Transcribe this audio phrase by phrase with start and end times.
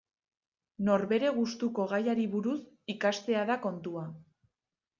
[0.87, 2.57] Norbere gustuko gaiari buruz
[2.97, 4.09] ikastea da kontua.